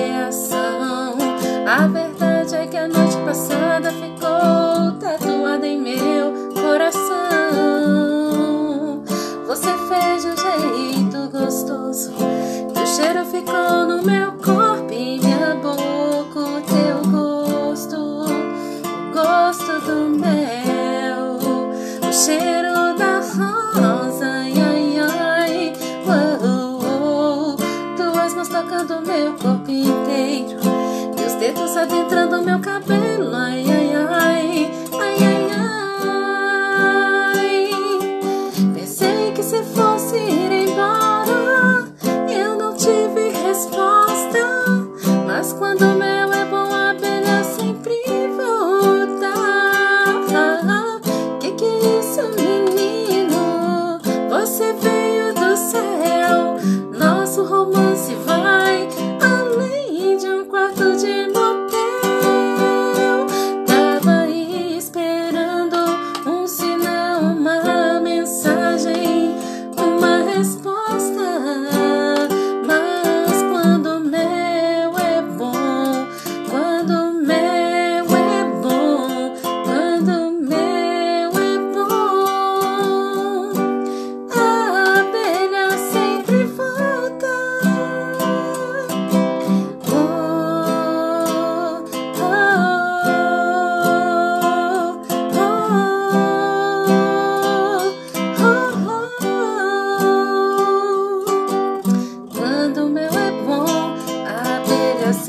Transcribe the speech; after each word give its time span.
reação. 0.00 1.18
A 1.66 1.86
verdade 1.86 2.09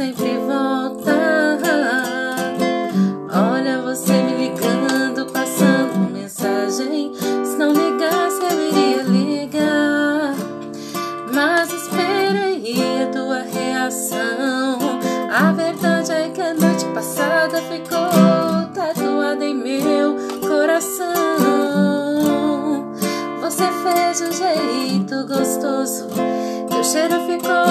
sempre 0.01 0.39
volta. 0.39 1.15
Olha 3.31 3.81
você 3.83 4.13
me 4.13 4.47
ligando, 4.47 5.27
passando 5.31 6.11
mensagem. 6.11 7.13
Se 7.45 7.55
não 7.55 7.71
ligasse, 7.71 8.41
eu 8.41 8.67
iria 8.67 9.03
ligar. 9.03 10.33
Mas 11.31 11.71
esperaria 11.71 13.11
tua 13.11 13.41
reação. 13.41 14.79
A 15.31 15.51
verdade 15.51 16.11
é 16.11 16.29
que 16.29 16.41
a 16.41 16.55
noite 16.55 16.85
passada 16.95 17.61
ficou 17.61 18.67
tatuada 18.73 19.45
em 19.45 19.53
meu 19.53 20.15
coração. 20.41 21.13
Você 23.39 23.69
fez 23.83 24.21
um 24.21 24.31
jeito 24.31 25.27
gostoso, 25.27 26.07
teu 26.69 26.83
cheiro 26.83 27.19
ficou. 27.27 27.70